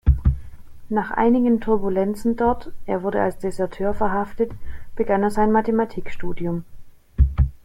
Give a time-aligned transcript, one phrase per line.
[0.89, 4.51] Nach einigen Turbulenzen dort, er wurde als Deserteur verhaftet,
[4.95, 6.65] begann er sein Mathematikstudium.